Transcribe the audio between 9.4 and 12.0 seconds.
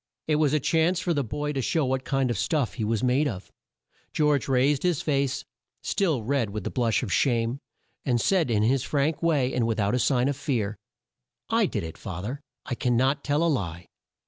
and with out a sign of fear: "I did it,